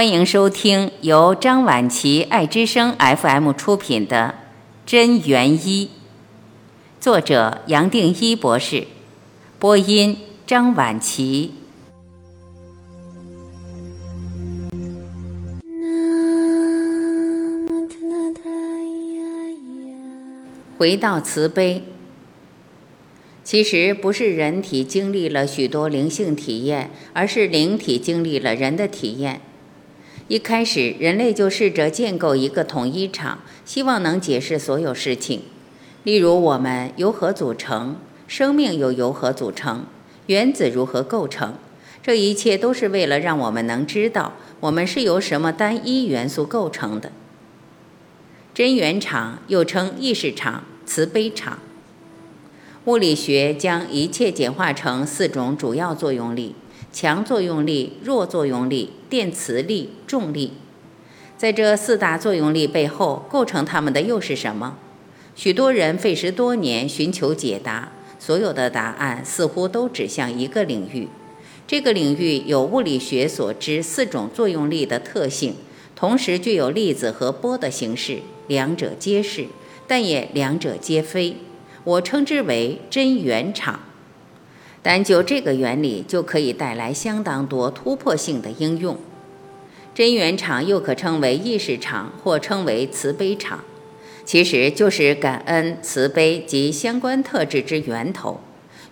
[0.00, 4.34] 欢迎收听由张晚琪爱之声 FM 出品的
[4.90, 5.86] 《真元一》，
[6.98, 8.86] 作者杨定一博士，
[9.58, 10.16] 播音
[10.46, 11.52] 张晚琪。
[20.78, 21.82] 回到慈悲，
[23.44, 29.42] 其实不是人体经历了许多灵性体验，而是灵体经历了人的体验。
[30.30, 35.42] 一开始，人类就试着建构一个统一场，希望能解释所有事情，
[36.04, 37.96] 例如我们由何组成，
[38.28, 39.86] 生命又由何组成，
[40.26, 41.54] 原子如何构成。
[42.00, 47.10] 这一切都是为了让我们能知道我们是由什么单一元素构成的。
[48.54, 51.58] 真元场又称意识场、慈悲场。
[52.84, 56.54] 物理学将一切简化成四种主要作用力：
[56.92, 60.52] 强作用力、弱作用力、电磁力、重力。
[61.36, 64.76] 在这四大作用力背后，构成它们的又是什么？
[65.34, 71.08] 许多人费时多年寻求解答，所有的答案似乎都指向一个领域。
[71.66, 75.54] 这个领域有物理学所知四种作用力的特性，
[75.94, 78.18] 同时具有粒子和波的形式。
[78.48, 79.46] 两者皆是，
[79.86, 81.36] 但也两者皆非。
[81.84, 83.80] 我称之为真元场。
[84.82, 88.96] 单就这个原理，就可以带来相当多突破性的应用。
[89.94, 93.62] 真元场又可称为意识场，或称为慈悲场，
[94.24, 98.40] 其实就是感恩、慈悲及相关特质之源头。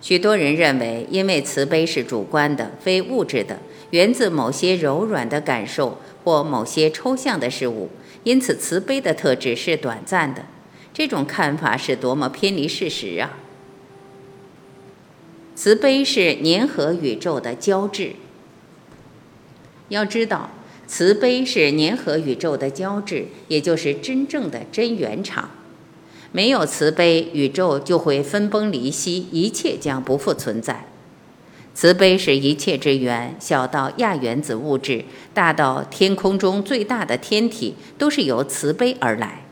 [0.01, 3.59] 许多人认为，因为慈悲是主观的、非物质的，
[3.89, 7.89] 源自某些柔软的感受或某些抽象的事物。
[8.23, 10.45] 因此，慈悲的特质是短暂的。
[10.93, 13.37] 这种看法是多么偏离事实啊！
[15.59, 18.13] 慈悲是粘合宇宙的胶质。
[19.89, 20.51] 要知道，
[20.87, 25.51] 慈悲是粘合宇宙的胶质，也就是真正的真原场。
[26.31, 30.85] 没有慈悲，宇宙就会分崩离析，一切将不复存在。
[31.75, 35.03] 慈悲是一切之源，小到亚原子物质，
[35.33, 39.43] 大到天空中最大的天体，都是由慈悲而来。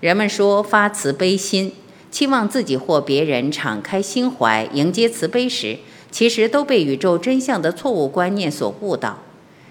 [0.00, 1.74] 人们说发慈悲心，
[2.10, 5.78] 期望自己或别人敞开心怀迎接慈悲时，
[6.10, 9.18] 其实都被宇宙真相的错误观念所误导。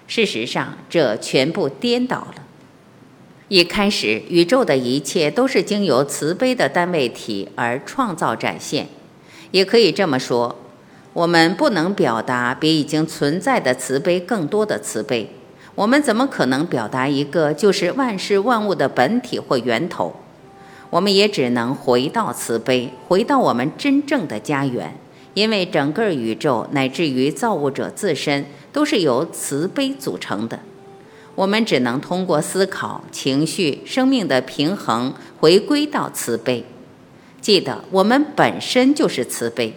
[0.07, 2.35] 事实上，这全部颠倒了。
[3.49, 8.87] 一开始，宇宙的一切都是经由慈悲的单位体而创造展现，
[9.51, 10.55] 也可以这么说。
[11.13, 15.31] 我们不能表达比已经存在的慈悲更多的慈悲，
[15.75, 20.15] 我们怎么可能表达一个就是万事万物的本体或源头？
[20.89, 24.95] 我们也只能回到慈悲，回到我们真正的家园，
[25.33, 30.59] 因为整个宇宙乃至于造物者自身都是由慈悲组成的。
[31.35, 36.65] 我们只能通过思考、情绪、生命的平衡，回归到慈悲。
[37.39, 39.73] 记得，我们本身就是慈悲。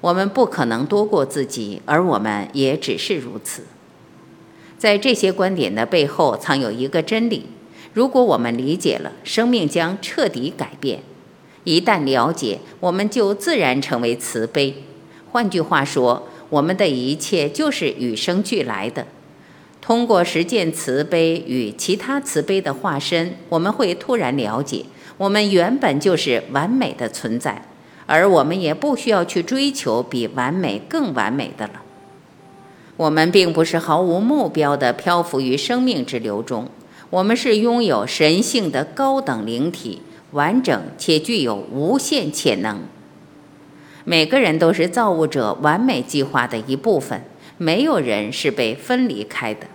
[0.00, 3.62] 我们不可能多过自己，而我们也只是如此。
[4.76, 7.46] 在这些观点的背后，藏有一个真理：
[7.94, 11.00] 如果我们理解了，生命将彻底改变。
[11.62, 14.82] 一旦了解，我们就自然成为慈悲。
[15.30, 19.06] 换句话说，我们的一切就是与生俱来的。
[19.80, 24.84] 通过实践慈悲与其他慈悲的化身，我们会突然了解，
[25.16, 27.66] 我们原本就是完美的存在。
[28.06, 31.80] 而我们也不需要去追求比完美更完美的了。
[32.98, 36.68] 我们并不是毫无目标地漂浮于生命之流中，
[37.10, 42.80] 我们是拥有神性的高等灵体，完整且具有无限潜能。
[44.04, 47.22] 每个人都是造物者完美计划的一部分，
[47.56, 49.66] 没有人是被分离开的。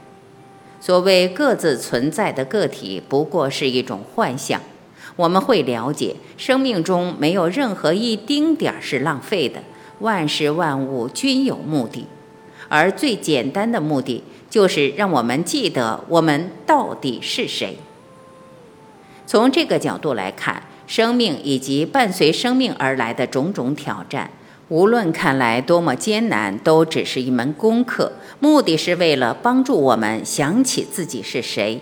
[0.81, 4.61] 所谓各自存在的个体，不过是一种幻象。
[5.15, 9.61] 我们会了解，生命中没有任何一丁点儿是浪费的，
[9.99, 12.05] 万事万物均有目的，
[12.69, 17.77] 而最简单的目的就是让我们记得我们到底是谁。
[19.27, 24.31] 从这个角度来看，生命以及伴随生命而来的种种挑战，
[24.69, 31.79] 无论看来多么艰难，都只是一门功课，目的是为了帮助我们想起自己是谁。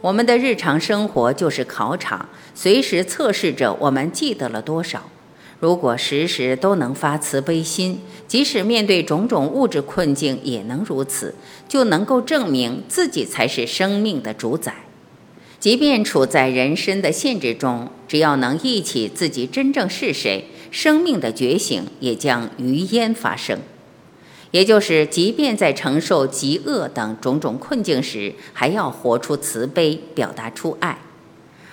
[0.00, 5.02] 我们的日常生活就是考场，随时测试着我们记得了多少。
[5.58, 11.34] 如果时时都能发慈悲心，即使面对种种物质困境也能如此，
[11.66, 14.84] 就能够证明自己才是生命的主宰。
[15.58, 23.58] 即便处在人身的限制中，只要能忆起自己真正是谁，生命的觉醒也将于焉发生。
[24.50, 30.98] 也就是，即便在承受极恶等种种困境时，还要活出慈悲，表达出爱。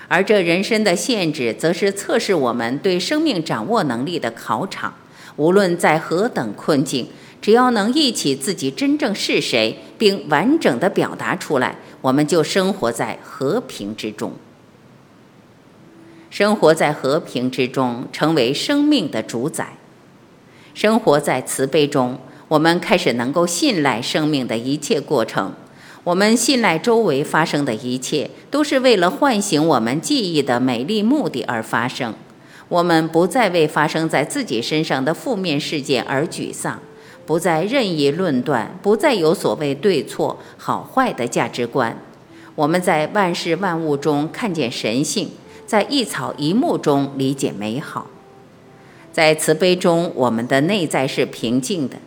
[0.07, 4.93] 而这人生的限制，则是测试我们对生命掌握能力的考场。
[5.35, 7.07] 无论在何等困境，
[7.41, 14.33] 只要能忆起自己真正是谁，并完整的表达出来，我们就生活在和平之中。
[16.29, 19.77] 生活在和平之中，成为生命的主宰。
[20.73, 25.53] 生活在慈悲中，我们开始能够信赖生命的一切过程。
[26.03, 32.13] 我们信赖周围发生的一切，都是为了唤醒我们记忆的美丽目的而发生。
[32.67, 36.79] 我们不再为发生在自己身上的负面事件而沮丧，
[37.25, 41.97] 不再任意论断，不再有所谓对错、好坏的价值观。
[42.55, 45.29] 我们在万事万物中看见神性，
[45.65, 48.07] 在一草一木中理解美好。
[49.11, 51.97] 在慈悲中，我们的内在是平静的。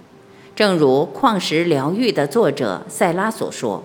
[0.57, 3.85] 正如《矿石疗愈》的作者塞拉所说：“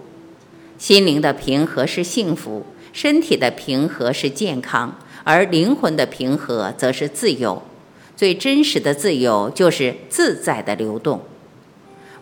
[0.80, 4.96] 心灵的平和是幸福，身体的平和是健康，
[5.26, 7.62] 而灵魂的平和则是自由。
[8.16, 11.20] 最真实的自由就是自在的流动。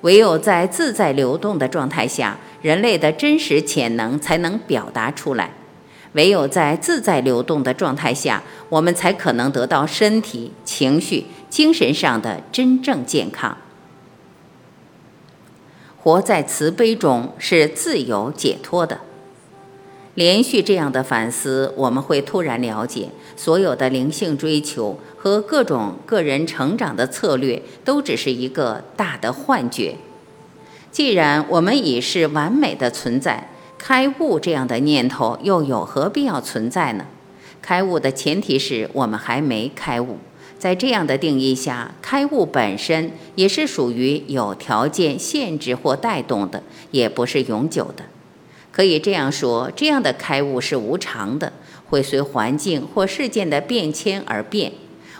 [0.01, 5.53] 唯有在自在流动的状态下，人类的真实潜能才能表达出来。
[6.13, 13.55] 唯有在自在流动的状态下，我们才可能得到身体、情绪、精神上的真正健康。”
[16.01, 19.01] 活在慈悲中是自由解脱的。
[20.15, 29.95] 连续这样的反思，我们会突然了解，所有的灵性追求和各种个人成长的策略，都只是一个大的幻觉。
[30.91, 37.05] 既然我们已是完美的存在，开悟这样的念头又有何必要存在呢？
[37.61, 40.17] 开悟的前提是我们还没开悟。
[40.59, 46.61] 在这样的定义下，开悟本身也是属于有条件限制或带动的，
[46.91, 48.03] 也不是永久的。
[48.71, 51.53] 可以这样说，这样的开悟是无常的，
[51.87, 54.73] 会随环境或事件的变迁而变。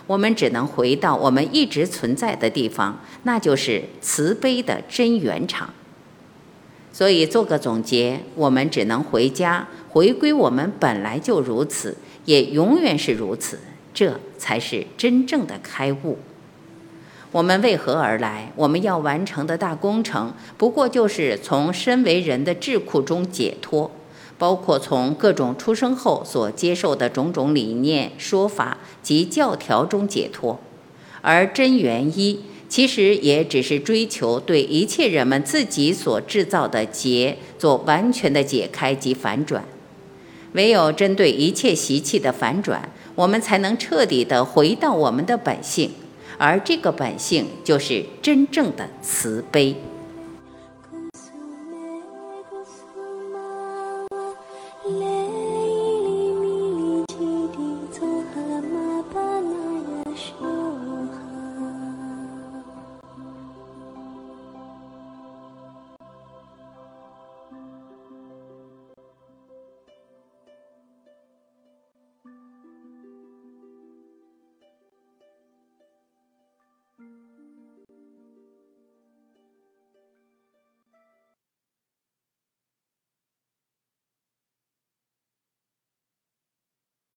[0.06, 5.72] 我们只能回到我们一直存在的地方，那就是慈悲的真原场。
[6.92, 11.96] 所以做个总结，我们只能回家，回归我们本来就如此，
[12.26, 13.58] 也永远是如此。
[13.92, 16.18] 这才是真正的开悟。
[17.32, 18.50] 我们为何而来？
[18.56, 23.90] 我们要完成的大工程，不过就是从身为人的智库中解脱，
[24.36, 30.58] 包括从各种出生后所接受的种种理念、说法及教条中解脱。
[31.20, 39.64] 而真元一，其实也只是追求对一切人们自己所制造的结做完全的解开及反转。
[40.54, 42.90] 唯有针对一切习气的反转。
[43.14, 45.90] 我们才能彻底的回到我们的本性，
[46.38, 49.76] 而这个本性就是真正的慈悲。